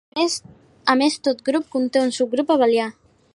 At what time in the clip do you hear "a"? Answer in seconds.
0.93-0.95